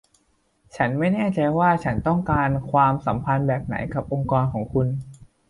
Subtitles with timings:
[0.75, 4.87] ฉันไม่แน่ใจว่าฉันต้องการความสัมพันธ์แบบไหนกับองค์กรของคุณ